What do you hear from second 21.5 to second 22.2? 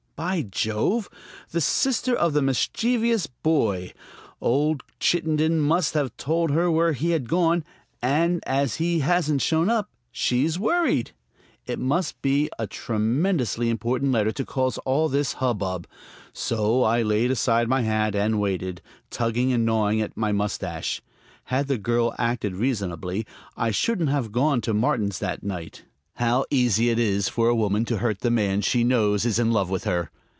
the Girl